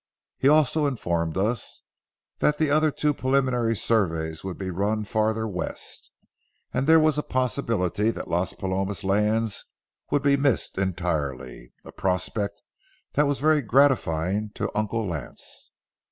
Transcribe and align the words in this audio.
He 0.39 0.47
also 0.49 0.87
informed 0.87 1.37
us 1.37 1.83
that 2.39 2.57
the 2.57 2.71
other 2.71 2.89
two 2.89 3.13
preliminary 3.13 3.75
surveys 3.75 4.43
would 4.43 4.57
be 4.57 4.71
run 4.71 5.03
farther 5.03 5.47
west, 5.47 6.11
and 6.73 6.87
there 6.87 6.99
was 6.99 7.19
a 7.19 7.21
possibility 7.21 8.09
that 8.09 8.25
the 8.25 8.31
Las 8.31 8.53
Palomas 8.53 9.03
lands 9.03 9.63
would 10.09 10.23
be 10.23 10.37
missed 10.37 10.79
entirely, 10.79 11.73
a 11.85 11.91
prospect 11.91 12.63
that 13.13 13.27
was 13.27 13.37
very 13.39 13.61
gratifying 13.61 14.49
to 14.55 14.71
Uncle 14.75 15.05
Lance. 15.07 15.71